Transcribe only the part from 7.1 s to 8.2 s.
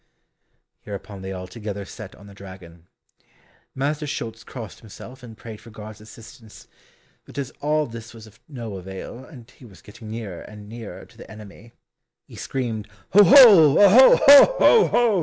but as all this